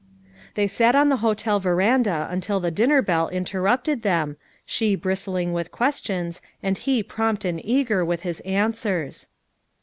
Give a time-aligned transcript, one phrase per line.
[0.55, 4.35] They sat on the hotel ver anda until the dinner bell interrupted them,
[4.65, 9.27] she bristling with questions and he prompt and eager with his answers.